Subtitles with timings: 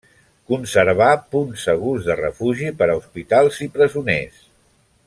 [0.51, 4.43] Conservà punts segurs de refugi per a hospitals i presoners.